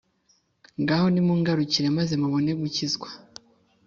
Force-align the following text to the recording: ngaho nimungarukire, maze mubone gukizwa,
ngaho 0.81 1.07
nimungarukire, 1.13 1.87
maze 1.97 2.13
mubone 2.21 2.51
gukizwa, 2.61 3.09